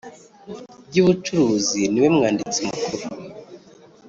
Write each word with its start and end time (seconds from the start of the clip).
By 0.89 0.97
ubucuruzi 1.03 1.81
niwe 1.91 2.07
mwanditsi 2.15 2.59
mukuru 2.69 3.05